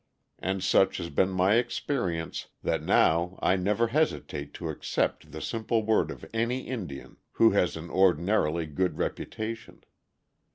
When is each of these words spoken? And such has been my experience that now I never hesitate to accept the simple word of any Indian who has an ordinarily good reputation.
And 0.39 0.63
such 0.63 0.97
has 0.97 1.11
been 1.11 1.29
my 1.29 1.57
experience 1.57 2.47
that 2.63 2.81
now 2.81 3.37
I 3.39 3.55
never 3.55 3.89
hesitate 3.89 4.51
to 4.55 4.69
accept 4.69 5.31
the 5.31 5.41
simple 5.41 5.85
word 5.85 6.09
of 6.09 6.25
any 6.33 6.61
Indian 6.67 7.17
who 7.33 7.51
has 7.51 7.77
an 7.77 7.91
ordinarily 7.91 8.65
good 8.65 8.97
reputation. 8.97 9.83